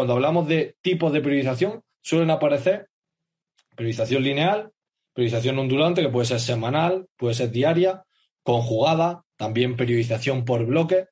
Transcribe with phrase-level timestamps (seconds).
[0.00, 2.88] Cuando hablamos de tipos de periodización, suelen aparecer
[3.76, 4.72] periodización lineal,
[5.12, 8.06] periodización ondulante, que puede ser semanal, puede ser diaria,
[8.42, 11.08] conjugada, también periodización por bloque.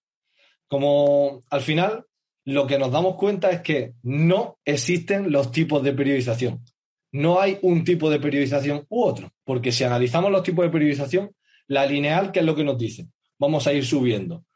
[0.69, 2.07] Como al final,
[2.47, 6.65] lo que nos damos cuenta es que no existen los tipos de periodización.
[7.13, 11.37] No hay un tipo de periodización u otro, porque si analizamos los tipos de periodización,
[11.67, 13.09] la lineal, ¿qué es lo que nos dice?
[13.39, 14.47] Vamos a ir subiendo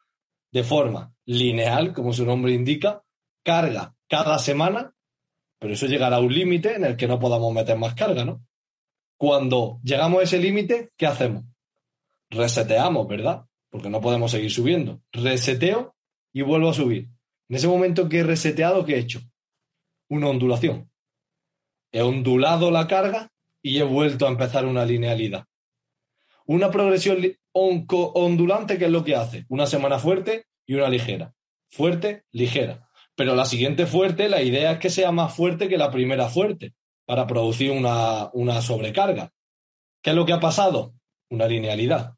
[0.51, 3.03] de forma lineal, como su nombre indica,
[3.43, 4.95] carga cada semana,
[5.59, 8.47] pero eso llegará a un límite en el que no podamos meter más carga, ¿no?
[9.17, 11.45] Cuando llegamos a ese límite, ¿qué hacemos?
[12.29, 13.47] Reseteamos, ¿verdad?
[13.71, 15.01] Porque no podemos seguir subiendo.
[15.13, 15.97] Reseteo
[16.31, 17.09] y vuelvo a subir.
[17.49, 19.23] En ese momento que he reseteado, ¿qué he hecho?
[20.11, 20.91] Una ondulación.
[21.91, 25.47] He ondulado la carga y he vuelto a empezar una linealidad.
[26.45, 27.17] Una progresión
[27.53, 29.47] ondulante, ¿qué es lo que hace?
[29.49, 31.35] Una semana fuerte y una ligera.
[31.71, 32.91] Fuerte, ligera.
[33.15, 36.73] Pero la siguiente fuerte, la idea es que sea más fuerte que la primera fuerte
[37.05, 39.33] para producir una, una sobrecarga.
[40.03, 40.95] ¿Qué es lo que ha pasado?
[41.31, 42.15] Una linealidad.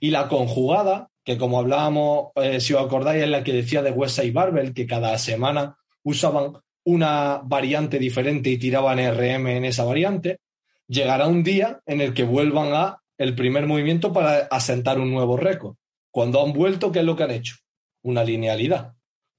[0.00, 3.90] Y la conjugada, que como hablábamos, eh, si os acordáis, es la que decía de
[3.92, 6.52] West y Barbell, que cada semana usaban
[6.84, 10.38] una variante diferente y tiraban RM en esa variante,
[10.86, 15.36] llegará un día en el que vuelvan a el primer movimiento para asentar un nuevo
[15.36, 15.76] récord.
[16.10, 17.56] Cuando han vuelto, ¿qué es lo que han hecho?
[18.02, 18.95] Una linealidad.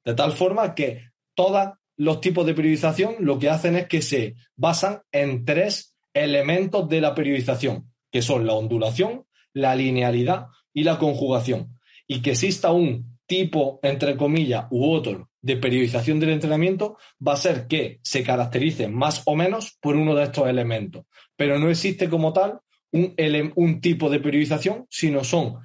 [0.07, 4.35] De tal forma que todos los tipos de periodización lo que hacen es que se
[4.55, 10.97] basan en tres elementos de la periodización, que son la ondulación, la linealidad y la
[10.97, 11.77] conjugación.
[12.07, 17.37] Y que exista un tipo, entre comillas, u otro de periodización del entrenamiento va a
[17.37, 21.03] ser que se caracterice más o menos por uno de estos elementos.
[21.35, 22.61] Pero no existe como tal
[22.93, 23.13] un,
[23.55, 25.57] un tipo de periodización, sino son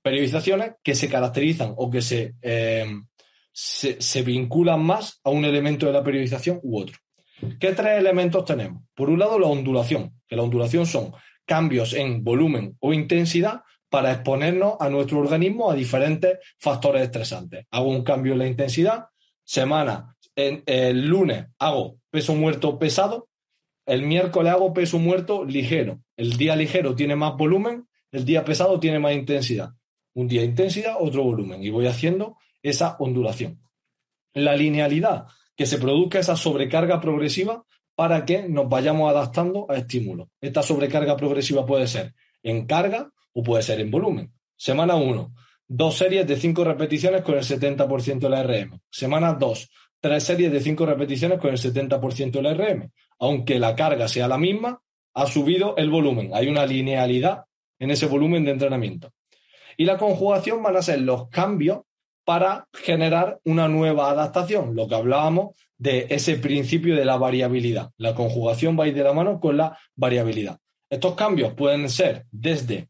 [0.00, 2.86] periodizaciones que se caracterizan o que se, eh,
[3.52, 6.96] se, vinculan más a un elemento de la periodización u otro.
[7.58, 8.82] ¿Qué tres elementos tenemos?
[8.94, 11.12] Por un lado, la ondulación, que la ondulación son
[11.46, 17.66] cambios en volumen o intensidad para exponernos a nuestro organismo a diferentes factores estresantes.
[17.70, 19.06] Hago un cambio en la intensidad,
[19.42, 23.28] semana, en, el lunes hago peso muerto pesado,
[23.86, 26.00] el miércoles hago peso muerto ligero.
[26.16, 29.70] El día ligero tiene más volumen, el día pesado tiene más intensidad.
[30.14, 31.62] Un día intensidad, otro volumen.
[31.62, 33.60] Y voy haciendo esa ondulación.
[34.34, 35.26] La linealidad,
[35.56, 40.28] que se produzca esa sobrecarga progresiva para que nos vayamos adaptando a estímulos.
[40.40, 44.32] Esta sobrecarga progresiva puede ser en carga o puede ser en volumen.
[44.56, 45.34] Semana 1,
[45.68, 48.80] dos series de cinco repeticiones con el 70% de la RM.
[48.90, 52.90] Semana 2, tres series de cinco repeticiones con el 70% de la RM.
[53.18, 54.80] Aunque la carga sea la misma,
[55.14, 56.30] ha subido el volumen.
[56.32, 57.44] Hay una linealidad
[57.78, 59.12] en ese volumen de entrenamiento.
[59.76, 61.80] Y la conjugación van a ser los cambios
[62.30, 67.90] para generar una nueva adaptación, lo que hablábamos de ese principio de la variabilidad.
[67.96, 70.60] La conjugación va a ir de la mano con la variabilidad.
[70.88, 72.88] Estos cambios pueden ser desde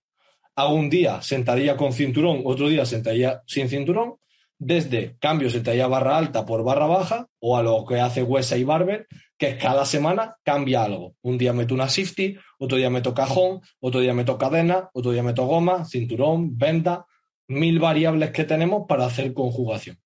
[0.56, 4.17] hago un día sentadilla con cinturón, otro día sentadilla sin cinturón,
[4.59, 8.65] desde cambio sentadilla barra alta por barra baja o a lo que hace Huesa y
[8.65, 9.06] Barber,
[9.39, 11.15] que cada semana cambia algo.
[11.23, 15.23] Un día meto una safety, otro día meto cajón, otro día meto cadena, otro día
[15.23, 17.06] meto goma, cinturón, venda,
[17.50, 19.99] mil variables que tenemos para hacer conjugación.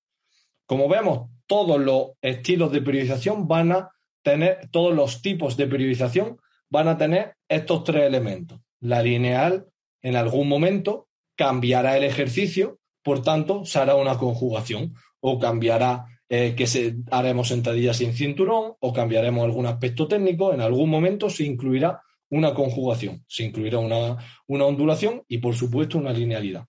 [0.65, 3.91] Como vemos, todos los estilos de periodización van a
[4.23, 6.39] tener, todos los tipos de periodización
[6.71, 8.59] van a tener estos tres elementos.
[8.79, 9.67] La lineal,
[10.01, 16.55] en algún momento, cambiará el ejercicio, por tanto, se hará una conjugación o cambiará eh,
[16.57, 20.51] que se, haremos sentadillas sin cinturón o cambiaremos algún aspecto técnico.
[20.51, 22.01] En algún momento se incluirá
[22.31, 26.65] una conjugación, se incluirá una, una ondulación y, por supuesto, una linealidad.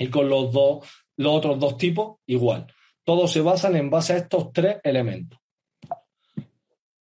[0.00, 0.88] Y con los, dos,
[1.18, 2.66] los otros dos tipos, igual.
[3.04, 5.38] Todos se basan en base a estos tres elementos.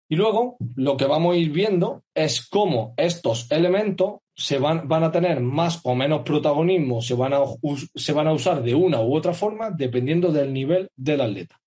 [0.09, 5.05] Y luego lo que vamos a ir viendo es cómo estos elementos se van, van
[5.05, 7.39] a tener más o menos protagonismo, se van, a,
[7.95, 11.61] se van a usar de una u otra forma dependiendo del nivel del atleta.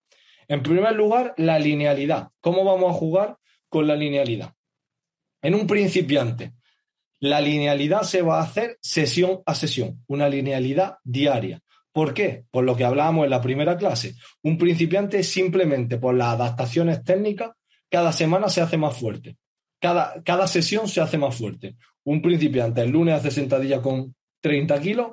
[0.47, 2.29] En primer lugar, la linealidad.
[2.43, 3.39] ¿Cómo vamos a jugar
[3.71, 4.53] con la linealidad?
[5.41, 6.53] En un principiante,
[7.21, 11.61] La linealidad se va a hacer sesión a sesión, una linealidad diaria.
[11.93, 12.45] ¿Por qué?
[12.51, 14.15] Por lo que hablábamos en la primera clase.
[14.43, 17.53] Un principiante simplemente por las adaptaciones técnicas,
[17.89, 19.37] cada semana se hace más fuerte.
[19.81, 21.77] Cada, cada sesión se hace más fuerte.
[22.03, 25.13] Un principiante el lunes hace sentadilla con 30 kilos,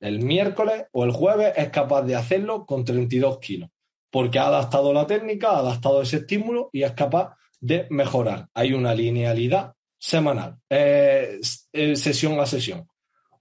[0.00, 3.70] el miércoles o el jueves es capaz de hacerlo con 32 kilos,
[4.10, 8.48] porque ha adaptado la técnica, ha adaptado ese estímulo y es capaz de mejorar.
[8.52, 9.75] Hay una linealidad
[10.06, 11.40] semanal, eh,
[11.72, 12.86] eh, sesión a sesión.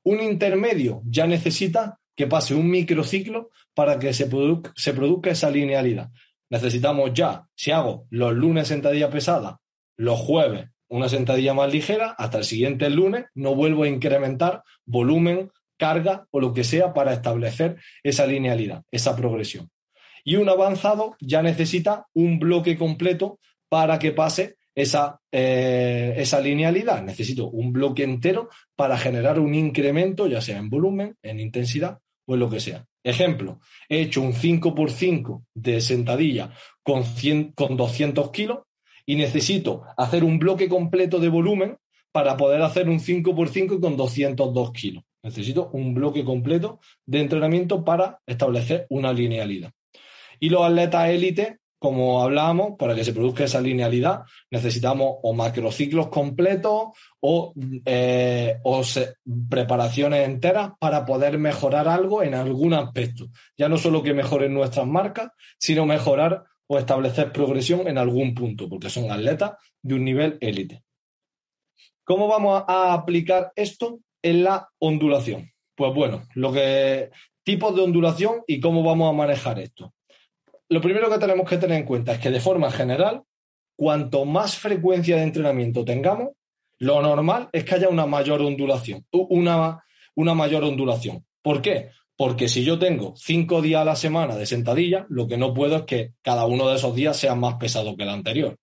[0.03, 4.27] Un intermedio ya necesita que pase un microciclo para que se,
[4.75, 6.09] se produzca esa linealidad.
[6.49, 9.59] Necesitamos ya, si hago los lunes sentadilla pesada,
[9.95, 15.51] los jueves una sentadilla más ligera, hasta el siguiente lunes no vuelvo a incrementar volumen,
[15.77, 19.69] carga o lo que sea para establecer esa linealidad, esa progresión.
[20.23, 27.01] Y un avanzado ya necesita un bloque completo para que pase esa, eh, esa linealidad.
[27.01, 32.33] Necesito un bloque entero para generar un incremento, ya sea en volumen, en intensidad o
[32.33, 32.85] en lo que sea.
[33.03, 36.51] Ejemplo, he hecho un 5x5 de sentadilla
[36.83, 37.03] con,
[37.53, 38.59] con 200 kilos
[39.05, 41.77] y necesito hacer un bloque completo de volumen
[42.11, 45.03] para poder hacer un 5x5 con 202 kilos.
[45.21, 49.71] Necesito un bloque completo de entrenamiento para establecer una linealidad.
[50.39, 56.07] Y los atletas élite, como hablábamos, para que se produzca esa linealidad, necesitamos o macrociclos
[56.07, 57.53] completos o,
[57.85, 58.57] eh,
[59.47, 63.27] preparaciones enteras para poder mejorar algo en algún aspecto.
[63.55, 65.29] Ya no solo que mejoren nuestras marcas,
[65.59, 69.51] sino mejorar o establecer progresión en algún punto, porque son atletas
[69.83, 70.81] de un nivel élite.
[72.03, 75.51] ¿Cómo vamos a aplicar esto en la ondulación?
[75.75, 77.11] Pues bueno, lo que
[77.43, 79.93] tipos de ondulación y cómo vamos a manejar esto.
[80.69, 83.23] Lo primero que tenemos que tener en cuenta es que de forma general,
[83.75, 86.29] cuanto más frecuencia de entrenamiento tengamos,
[86.79, 89.83] lo normal es que haya una mayor ondulación, una,
[90.15, 91.25] una mayor ondulación.
[91.41, 91.89] ¿Por qué?
[92.17, 95.77] Porque si yo tengo cinco días a la semana de sentadilla, lo que no puedo
[95.77, 98.57] es que cada uno de esos días sea más pesado que el anterior.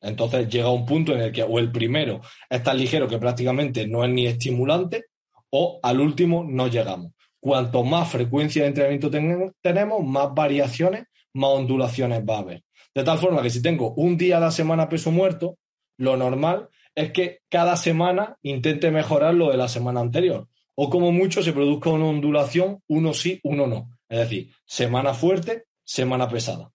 [0.00, 3.86] Entonces llega un punto en el que o el primero es tan ligero que prácticamente
[3.86, 5.06] no es ni estimulante,
[5.50, 7.12] o al último no llegamos.
[7.40, 12.64] Cuanto más frecuencia de entrenamiento tenemos, más variaciones, más ondulaciones va a haber.
[12.94, 15.58] De tal forma que si tengo un día a la semana peso muerto,
[15.96, 20.48] lo normal es que cada semana intente mejorar lo de la semana anterior
[20.80, 23.98] o como mucho se produzca una ondulación, uno sí, uno no.
[24.08, 26.70] Es decir, semana fuerte, semana pesada.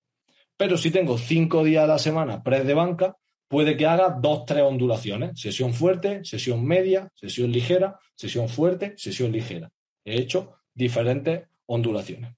[0.58, 3.16] Pero si tengo cinco días a la semana press de banca,
[3.48, 5.40] puede que haga dos, tres ondulaciones.
[5.40, 9.72] Sesión fuerte, sesión media, sesión ligera, sesión fuerte, sesión ligera.
[10.04, 12.36] He hecho diferentes ondulaciones.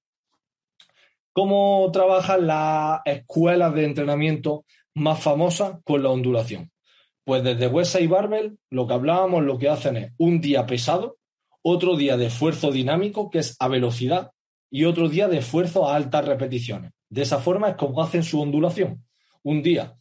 [1.36, 6.72] ¿Cómo trabajan las escuelas de entrenamiento más famosas con la ondulación?
[7.26, 11.18] Pues desde Huesa y Barbell, lo que hablábamos, lo que hacen es un día pesado,
[11.62, 14.32] otro día de esfuerzo dinámico, que es a velocidad,
[14.72, 16.94] y otro día de esfuerzo a altas repeticiones.
[17.10, 19.04] De esa forma es como hacen su ondulación.
[19.44, 19.94] Un día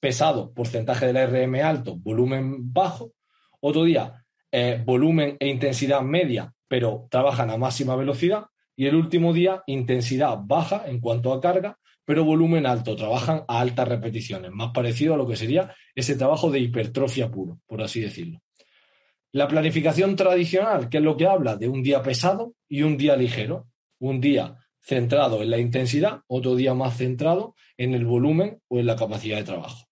[0.00, 3.12] pesado, porcentaje del RM alto, volumen bajo.
[3.60, 8.46] Otro día eh, volumen e intensidad media, pero trabajan a máxima velocidad.
[8.76, 13.60] Y el último día intensidad baja en cuanto a carga, pero volumen alto, trabajan a
[13.60, 18.00] altas repeticiones, más parecido a lo que sería ese trabajo de hipertrofia puro, por así
[18.00, 18.40] decirlo.
[19.32, 23.16] La planificación tradicional, que es lo que habla de un día pesado y un día
[23.16, 28.78] ligero, un día centrado en la intensidad, otro día más centrado en el volumen o
[28.78, 29.86] en la capacidad de trabajo.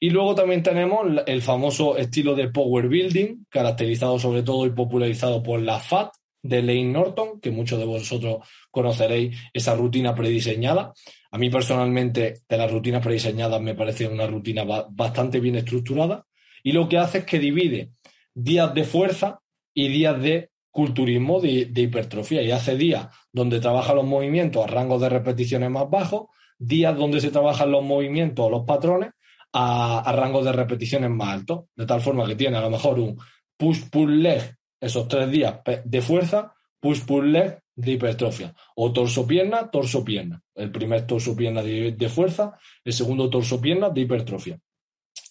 [0.00, 5.42] Y luego también tenemos el famoso estilo de power building, caracterizado sobre todo y popularizado
[5.42, 6.10] por la FAT
[6.48, 8.38] de Lane Norton, que muchos de vosotros
[8.70, 10.92] conoceréis esa rutina prediseñada.
[11.30, 16.24] A mí personalmente de las rutinas prediseñadas me parece una rutina bastante bien estructurada
[16.66, 17.90] y lo que hace es que divide
[18.34, 19.40] días de fuerza
[19.72, 22.42] y días de culturismo, de, hipertrofia.
[22.42, 26.26] Y hace días donde trabajan los movimientos a rangos de repeticiones más bajos,
[26.58, 29.10] días donde se trabajan los movimientos o los patrones
[29.52, 31.66] a, rangos de repeticiones más altos.
[31.76, 33.16] De tal forma que tiene a lo mejor un
[33.56, 38.54] push-pull-leg esos tres días de fuerza, push-pull-leg de hipertrofia.
[38.74, 40.42] O torso-pierna, torso-pierna.
[40.54, 44.58] El primer torso-pierna de, de, fuerza, el segundo torso-pierna de hipertrofia.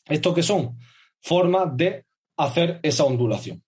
[0.05, 0.77] ¿Esto qué son?
[1.21, 2.05] Formas de
[2.37, 3.63] hacer esa ondulación.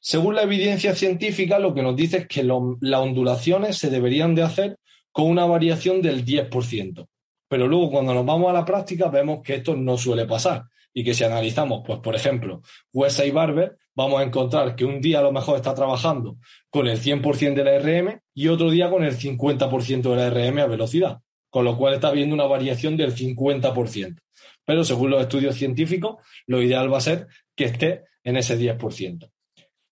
[0.00, 4.42] Según la evidencia científica, lo que nos dice es que las ondulaciones se deberían de
[4.42, 4.78] hacer
[5.10, 7.08] con una variación del 10%.
[7.48, 11.04] Pero luego cuando nos vamos a la práctica vemos que esto no suele pasar y
[11.04, 15.22] que si analizamos, pues por ejemplo, y Barber, vamos a encontrar que un día a
[15.22, 16.36] lo mejor está trabajando
[16.70, 20.58] con el 100% de la RM y otro día con el 50% de la RM
[20.58, 21.18] a velocidad,
[21.50, 24.16] con lo cual está habiendo una variación del 50%.
[24.64, 29.30] Pero según los estudios científicos, lo ideal va a ser que esté en ese 10%.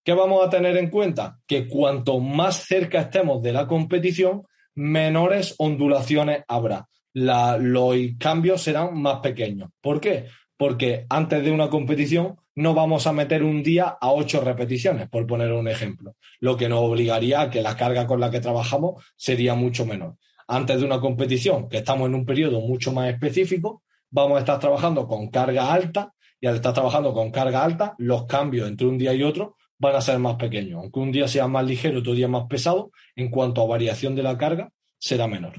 [0.04, 1.38] ¿Qué vamos a tener en cuenta?
[1.46, 4.42] Que cuanto más cerca estemos de la competición,
[4.74, 6.88] menores ondulaciones habrá.
[7.14, 9.70] Los cambios serán más pequeños.
[9.80, 10.26] ¿Por qué?
[10.62, 15.26] Porque antes de una competición no vamos a meter un día a ocho repeticiones, por
[15.26, 19.04] poner un ejemplo, lo que nos obligaría a que la carga con la que trabajamos
[19.16, 20.18] sería mucho menor.
[20.46, 24.60] Antes de una competición, que estamos en un periodo mucho más específico, vamos a estar
[24.60, 28.98] trabajando con carga alta y al estar trabajando con carga alta, los cambios entre un
[28.98, 30.78] día y otro van a ser más pequeños.
[30.80, 34.22] Aunque un día sea más ligero, otro día más pesado, en cuanto a variación de
[34.22, 35.54] la carga, será menor.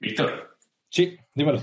[0.00, 0.58] Víctor,
[0.90, 1.60] Sí, dímelo.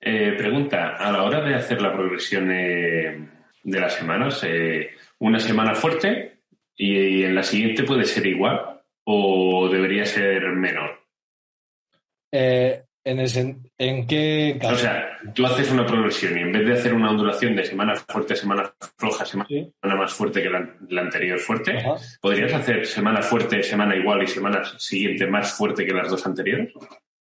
[0.00, 3.28] Eh, pregunta, a la hora de hacer la progresión eh,
[3.62, 6.38] de las semanas, eh, una semana fuerte
[6.76, 11.00] y, en la siguiente puede ser igual o debería ser menor.
[12.32, 14.74] Eh, en, el ¿En qué caso?
[14.74, 17.96] O sea, tú haces una progresión y en vez de hacer una ondulación de semana
[17.96, 19.72] fuerte, semana floja, semana Sí.
[19.82, 21.94] más fuerte que la, la anterior fuerte, Ajá.
[22.20, 26.72] ¿podrías hacer semana fuerte, semana igual y semana siguiente más fuerte que las dos anteriores?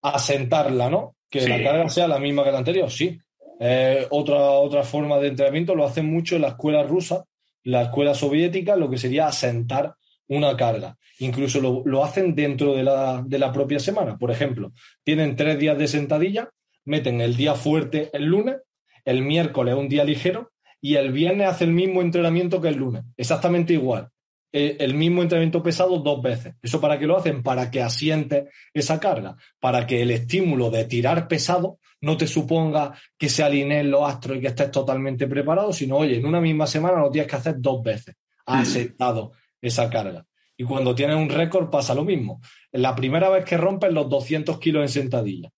[0.04, 1.16] Asentarla, ¿no?
[1.30, 1.50] Que Sí.
[1.50, 3.18] la carga sea la misma que la anterior, sí.
[3.60, 7.24] Eh, otra, otra forma de entrenamiento lo hacen mucho en la escuela rusa,
[7.64, 9.96] la escuela soviética, lo que sería asentar
[10.28, 10.98] una carga.
[11.20, 14.18] Incluso lo, lo hacen dentro de la, de la propia semana.
[14.18, 14.72] Por ejemplo,
[15.04, 16.50] tienen tres días de sentadilla,
[16.86, 18.58] meten el día fuerte el lunes,
[19.06, 23.04] el miércoles un día ligero y el viernes hace el mismo entrenamiento que el lunes.
[23.16, 24.10] Exactamente igual.
[24.56, 26.54] Eh, el mismo entrenamiento pesado dos veces.
[26.62, 27.42] ¿Eso para qué lo hacen?
[27.42, 32.94] Para que asiente esa carga, para que el estímulo de tirar pesado no te suponga
[33.18, 36.68] que se alineen los astros y que estés totalmente preparado, sino, oye, en una misma
[36.68, 38.16] semana lo tienes que hacer dos veces.
[38.46, 38.62] Has Mm.
[38.62, 40.24] aceptado esa carga.
[40.56, 42.40] Y cuando tienes un récord pasa lo mismo.
[42.74, 45.50] La primera vez que rompes los 200 kilos en sentadilla.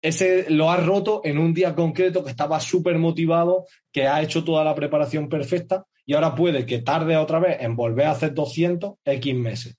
[0.00, 4.44] Ese lo has roto en un día concreto que estaba súper motivado, que ha hecho
[4.44, 8.32] toda la preparación perfecta y ahora puede que tarde otra vez en volver a hacer
[8.32, 9.76] 200 X meses.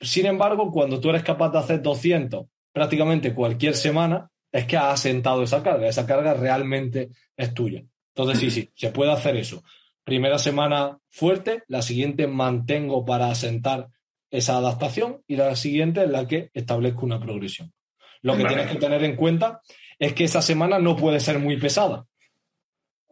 [0.00, 4.94] Sin embargo, cuando tú eres capaz de hacer 200 prácticamente cualquier semana, es que has
[4.94, 5.86] asentado esa carga.
[5.86, 7.84] Esa carga realmente es tuya.
[8.14, 9.62] Entonces, sí, sí, se puede hacer eso.
[10.02, 13.88] Primera semana fuerte, la siguiente mantengo para asentar
[14.30, 17.72] esa adaptación y la siguiente es la que establezco una progresión.
[18.22, 18.54] Lo que Vale.
[18.54, 19.60] tienes que tener en cuenta
[19.98, 22.06] es que esa semana no puede ser muy pesada,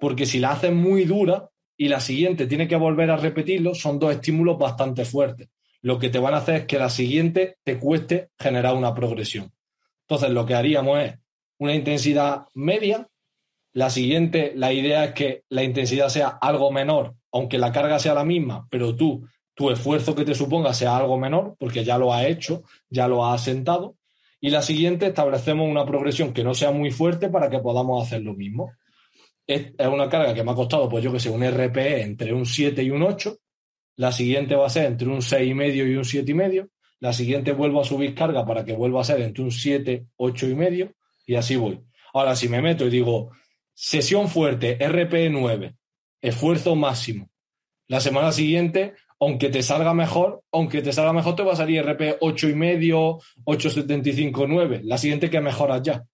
[0.01, 1.51] porque si la haces muy dura
[1.81, 5.49] y la siguiente tiene que volver a repetirlo, son dos estímulos bastante fuertes.
[5.81, 9.53] Lo que te van a hacer es que la siguiente te cueste generar una progresión.
[10.01, 11.15] Entonces, lo que haríamos es
[11.59, 13.09] una intensidad media.
[13.73, 18.15] La siguiente, la idea es que la intensidad sea algo menor, aunque la carga sea
[18.15, 22.13] la misma, pero tú, tu esfuerzo que te suponga sea algo menor, porque ya lo
[22.13, 23.95] has hecho, ya lo has asentado.
[24.41, 28.23] Y la siguiente, establecemos una progresión que no sea muy fuerte para que podamos hacer
[28.23, 28.73] lo mismo.
[29.49, 32.45] Es, una carga que me ha costado, pues yo que sé, un RPE entre un
[32.45, 33.37] 7 y un 8.
[33.97, 36.69] La siguiente va a ser entre un 6,5 y un 7,5.
[37.01, 40.49] La siguiente vuelvo a subir carga para que vuelva a ser entre un 7, 8
[40.49, 40.93] y medio.
[41.27, 41.81] Y así voy.
[42.13, 43.33] Ahora, si me meto y digo,
[43.73, 45.77] sesión fuerte, RPE 9,
[46.21, 47.31] esfuerzo máximo.
[47.87, 51.83] La semana siguiente, aunque te salga mejor, aunque te salga mejor, te va a salir
[51.83, 54.81] RP 8 y medio, 8,75, 9.
[54.85, 56.05] La siguiente que mejoras ya.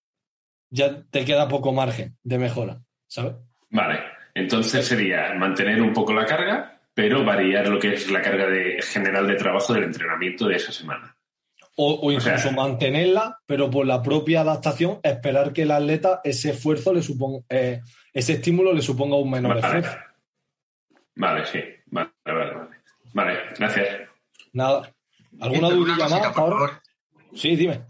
[0.70, 2.82] Ya te queda poco margen de mejora,
[3.14, 3.34] ¿sabes?
[3.70, 4.00] Vale,
[4.34, 8.80] entonces sería mantener un poco la carga, pero variar lo que es la carga de,
[8.82, 11.16] general de trabajo del entrenamiento de esa semana.
[11.76, 16.50] O, o incluso sea- mantenerla, pero por la propia adaptación, esperar que el atleta ese
[16.50, 17.80] esfuerzo le suponga, eh,
[18.12, 19.98] ese estímulo le suponga un menor Vale, esfuerzo.
[21.16, 21.60] vale, sí.
[21.86, 22.68] Vale, vale, vale.
[23.12, 23.88] Vale, gracias.
[24.52, 24.92] Nada.
[25.40, 26.32] ¿Alguna duda más por ahora?
[26.32, 26.70] favor.
[27.34, 27.80] Sí, dime.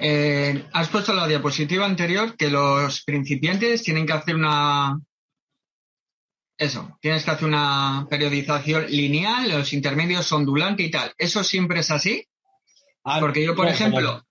[0.00, 4.98] Eh, has puesto en la diapositiva anterior que los principiantes tienen que hacer una.
[6.56, 11.12] Eso, tienes que hacer una periodización lineal, los intermedios ondulante y tal.
[11.18, 12.26] ¿Eso siempre es así?
[13.02, 14.24] Ah, Porque yo, por ejemplo,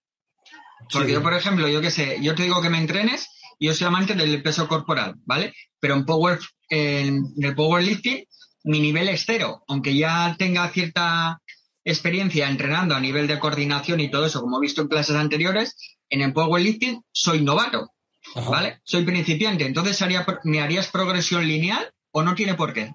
[0.92, 3.28] porque Sí, yo, por ejemplo, yo qué sé, yo te digo que me entrenes
[3.60, 5.54] y yo soy amante del peso corporal, ¿vale?
[5.80, 6.40] Pero en power,
[6.70, 8.26] en el powerlifting,
[8.66, 11.40] mi nivel es cero, aunque ya tenga cierta
[11.86, 15.76] experiencia entrenando a nivel de coordinación y todo eso, como he visto en clases anteriores,
[16.10, 17.92] en el powerlifting soy novato,
[18.36, 18.50] Ajá.
[18.50, 18.80] ¿vale?
[18.84, 22.94] Soy principiante, entonces haría, ¿me harías progresión lineal o no tiene por qué?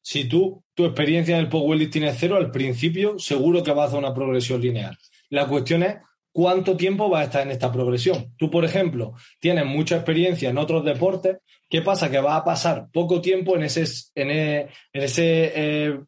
[0.00, 3.88] Si tú, tu experiencia en el powerlifting es cero, al principio seguro que vas a
[3.88, 4.96] hacer una progresión lineal.
[5.28, 5.96] La cuestión es
[6.32, 8.32] cuánto tiempo vas a estar en esta progresión.
[8.38, 11.38] Tú, por ejemplo, tienes mucha experiencia en otros deportes.
[11.68, 12.10] ¿Qué pasa?
[12.10, 13.84] Que vas a pasar poco tiempo en, ese,
[14.14, 16.00] en, e- en ese, eh,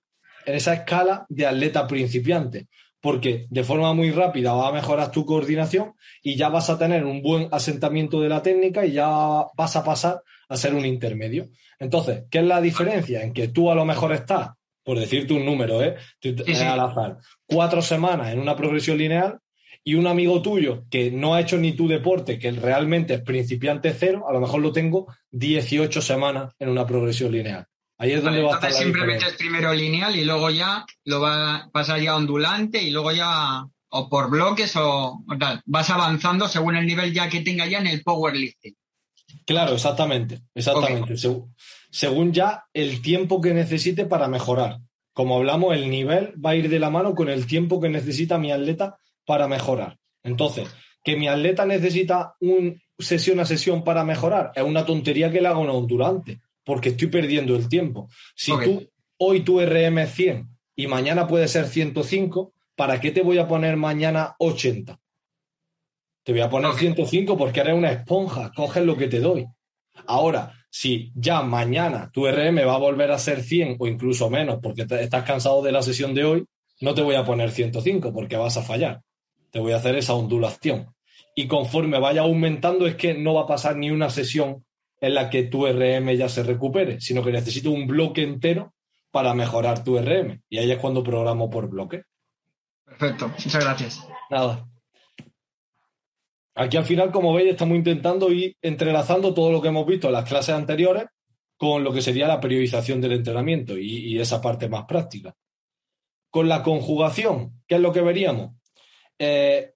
[0.46, 2.68] en esa escala de atleta principiante.
[3.02, 7.06] porque de forma muy rápida va a mejorar tu coordinación y ya vas a tener
[7.06, 9.08] un buen asentamiento de la técnica y ya
[9.56, 11.48] vas a pasar a ser un intermedio.
[11.78, 13.22] Entonces, ¿qué es la diferencia?
[13.22, 14.50] En que tú a lo mejor estás,
[14.84, 15.96] por decirte un número, ¿eh?
[16.20, 16.62] Sí, sí.
[16.62, 17.16] al azar,
[17.46, 19.38] cuatro semanas en una progresión lineal
[19.82, 23.94] y un amigo tuyo que no ha hecho ni tu deporte, que realmente es principiante
[23.98, 27.66] cero, a lo mejor lo tengo 18 semanas en una progresión lineal.
[28.02, 29.26] Ahí es donde Vale, va a estar entonces siempre diferencia.
[29.28, 34.08] metes primero lineal y luego ya lo va pasar ya ondulante y luego ya o
[34.08, 35.60] por bloques o, o tal.
[35.66, 38.74] Vas avanzando según el nivel ya que tenga ya en el powerlifting.
[39.44, 41.14] Claro, exactamente, exactamente.
[41.14, 41.52] Segu-
[41.90, 44.78] según ya el tiempo que necesite para mejorar.
[45.12, 48.38] Como hablamos, el nivel va a ir de la mano con el tiempo que necesita
[48.38, 49.98] mi atleta para mejorar.
[50.22, 50.68] Entonces,
[51.04, 55.48] que mi atleta necesita un sesión a sesión para mejorar es una tontería que le
[55.48, 56.40] haga un ondulante,
[56.70, 58.08] porque estoy perdiendo el tiempo.
[58.36, 63.22] Si tú hoy tu RM es 100 y mañana puede ser 105, ¿para qué te
[63.22, 64.96] voy a poner mañana 80?
[66.22, 66.78] Te voy a poner Ok.
[66.78, 69.46] 105 porque eres una esponja, coges lo que te doy.
[70.06, 74.60] Ahora, si ya mañana tu RM va a volver a ser 100 o incluso menos
[74.62, 76.44] porque te- estás cansado de la sesión de hoy,
[76.80, 79.02] no te voy a poner 105 porque vas a fallar.
[79.50, 80.94] Te voy a hacer esa ondulación.
[81.34, 84.64] Y conforme vaya aumentando es que no va a pasar ni una sesión
[85.00, 88.74] en la que tu RM ya se recupere, sino que necesito un bloque entero
[89.10, 90.42] para mejorar tu RM.
[90.48, 92.02] Y ahí es cuando programo por bloque.
[92.84, 94.06] Perfecto, muchas gracias.
[94.30, 94.66] Nada.
[96.54, 100.12] Aquí al final, como veis, estamos intentando ir entrelazando todo lo que hemos visto en
[100.14, 101.04] las clases anteriores
[101.56, 105.34] con lo que sería la periodización del entrenamiento y, y esa parte más práctica.
[106.30, 108.52] Con la conjugación, ¿qué es lo que veríamos?
[109.18, 109.74] Eh,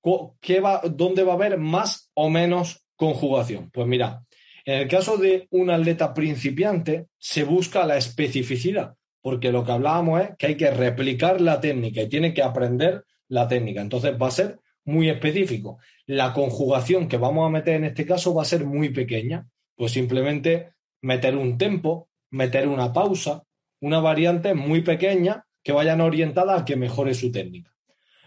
[0.00, 3.70] cu- ¿qué va, ¿Dónde va a haber más o menos conjugación?
[3.70, 4.24] Pues mira,
[4.64, 10.22] en el caso de un atleta principiante, se busca la especificidad, porque lo que hablábamos
[10.22, 13.80] es que hay que replicar la técnica y tiene que aprender la técnica.
[13.80, 15.78] Entonces va a ser muy específico.
[16.06, 19.92] La conjugación que vamos a meter en este caso va a ser muy pequeña, pues
[19.92, 23.42] simplemente meter un tempo, meter una pausa,
[23.80, 27.72] una variante muy pequeña que vayan orientadas a que mejore su técnica.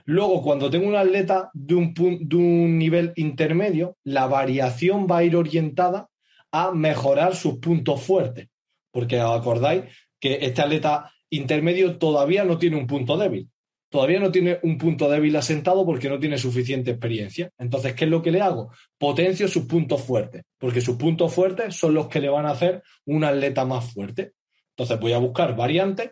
[0.06, 5.24] Luego, cuando tengo un atleta de un, de un nivel intermedio, la variación va a
[5.24, 6.10] ir orientada
[6.56, 8.48] a mejorar sus puntos fuertes.
[8.91, 9.84] Porque os acordáis
[10.20, 13.50] que este atleta intermedio todavía no tiene un punto débil.
[13.89, 17.52] Todavía no tiene un punto débil asentado porque no tiene suficiente experiencia.
[17.58, 18.72] Entonces, ¿qué es lo que le hago?
[18.98, 22.84] Potencio sus puntos fuertes, porque sus puntos fuertes son los que le van a hacer
[23.06, 24.34] un atleta más fuerte.
[24.72, 26.12] Entonces, voy a buscar variantes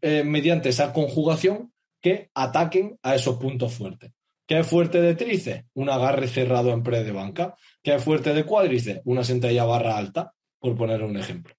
[0.00, 4.12] eh, mediante esa conjugación que ataquen a esos puntos fuertes.
[4.46, 5.64] ¿Qué es fuerte de tríceps?
[5.74, 7.56] Un agarre cerrado en pre de banca.
[7.86, 9.02] ¿Qué es fuerte de cuádriceps?
[9.04, 11.54] Una sentadilla barra alta, por poner un ejemplo.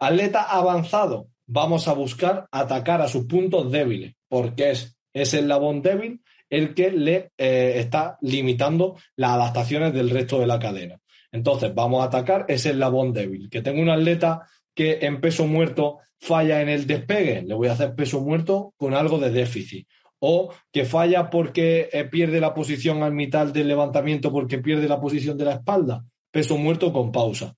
[0.00, 6.24] Atleta avanzado, vamos a buscar atacar a sus puntos débiles, porque es ese eslabón débil
[6.50, 10.98] el que le eh, está limitando las adaptaciones del resto de la cadena.
[11.30, 13.48] Entonces, vamos a atacar ese eslabón débil.
[13.48, 17.74] Que tengo un atleta que en peso muerto falla en el despegue, le voy a
[17.74, 19.86] hacer peso muerto con algo de déficit.
[20.26, 24.98] O que falla porque eh, pierde la posición al mitad del levantamiento porque pierde la
[24.98, 27.54] posición de la espalda, peso muerto con pausa,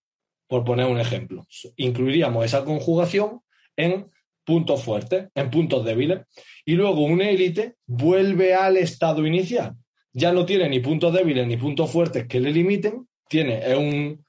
[0.49, 1.47] por poner un ejemplo.
[1.77, 3.43] Incluiríamos esa conjugación
[3.77, 4.11] en
[4.45, 6.23] puntos fuertes, en puntos débiles.
[6.65, 9.77] Y luego un élite vuelve al estado inicial.
[10.13, 14.25] Ya no tiene ni puntos débiles ni puntos fuertes que le limiten, tiene es un,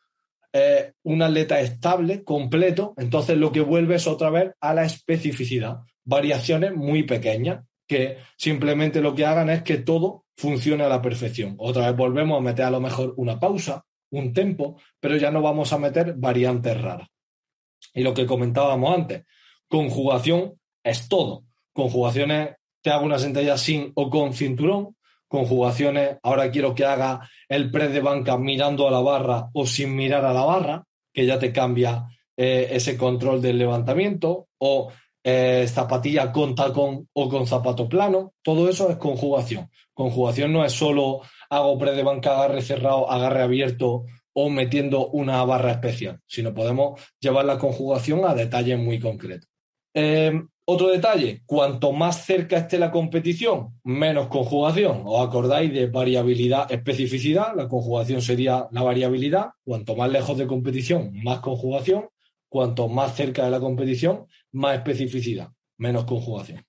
[0.54, 5.78] eh, un atleta estable, completo, entonces lo que vuelve es otra vez a la especificidad,
[6.04, 11.56] variaciones muy pequeñas que simplemente lo que hagan es que todo funcione a la perfección.
[11.58, 15.42] Otra vez volvemos a meter a lo mejor una pausa, un tempo, pero ya no
[15.42, 17.08] vamos a meter variantes raras.
[17.94, 19.24] Y lo que comentábamos antes,
[19.68, 21.46] conjugación es todo.
[21.74, 24.96] Conjugaciones, te hago una sentadilla sin o con cinturón.
[25.28, 29.96] Conjugaciones, ahora quiero que haga el press de banca mirando a la barra o sin
[29.96, 32.06] mirar a la barra, que ya te cambia
[32.38, 34.48] eh, ese control del levantamiento.
[34.60, 34.92] O
[35.30, 38.34] eh, zapatilla con tacón o con zapato plano.
[38.42, 39.70] Todo eso es conjugación.
[39.94, 45.44] Conjugación no es solo hago press de banca, agarre cerrado, agarre abierto o metiendo una
[45.44, 49.50] barra especial, sino podemos llevar la conjugación a detalles muy concretos.
[49.94, 50.32] Eh,
[50.64, 55.02] otro detalle, cuanto más cerca esté la competición, menos conjugación.
[55.04, 57.54] ¿Os acordáis de variabilidad, especificidad?
[57.54, 59.48] La conjugación sería la variabilidad.
[59.66, 62.08] Cuanto más lejos de competición, más conjugación.
[62.50, 66.67] Cuanto más cerca de la competición, más especificidad, menos conjugación.